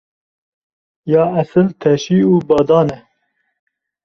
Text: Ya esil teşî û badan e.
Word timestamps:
Ya 1.13 1.23
esil 1.41 1.67
teşî 1.81 2.19
û 2.31 2.35
badan 2.47 2.87
e. 2.97 2.99